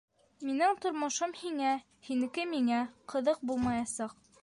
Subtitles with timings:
[0.45, 1.75] Минең тормошом һиңә,
[2.09, 2.83] һинеке миңә
[3.15, 4.23] ҡыҙыҡ булмаясаҡ.